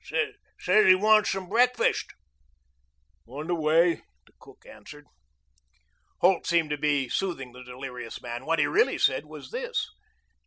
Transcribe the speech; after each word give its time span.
"Says 0.03 0.33
he 0.87 0.95
wants 0.95 1.29
some 1.29 1.47
breakfast." 1.47 2.07
"On 3.27 3.45
the 3.45 3.53
way," 3.53 4.01
the 4.25 4.33
cook 4.39 4.65
answered. 4.65 5.05
Holt 6.21 6.47
seemed 6.47 6.71
to 6.71 6.77
be 6.79 7.07
soothing 7.07 7.51
the 7.51 7.63
delirious 7.63 8.19
man. 8.19 8.47
What 8.47 8.57
he 8.57 8.65
really 8.65 8.97
said 8.97 9.25
was 9.27 9.51
this. 9.51 9.91